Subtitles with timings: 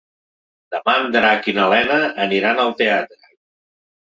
[0.75, 3.23] Demà en Drac i na Lena aniran al teatre.